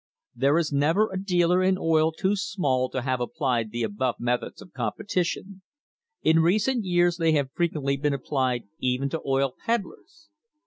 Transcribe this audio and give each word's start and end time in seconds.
There 0.33 0.57
is 0.57 0.73
never 0.73 1.11
a 1.11 1.23
dealer 1.23 1.61
in 1.61 1.77
oil 1.77 2.11
too 2.11 2.35
small 2.35 2.89
to 2.89 3.03
have 3.03 3.21
applied 3.21 3.69
the 3.69 3.83
above 3.83 4.15
methods 4.17 4.59
of 4.59 4.73
competition. 4.73 5.61
In 6.23 6.39
recent 6.39 6.85
years 6.85 7.17
they 7.17 7.33
have 7.33 7.51
fre 7.53 7.65
quently 7.65 8.01
been 8.01 8.11
applied 8.11 8.63
even 8.79 9.09
to 9.09 9.21
oil 9.23 9.53
peddlers. 9.63 10.31